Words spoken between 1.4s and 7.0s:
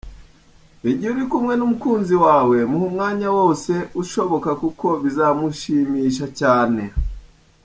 n’umukunzi wawe muhe umwanya wose ushoboka kuko bizamushimisha cyane.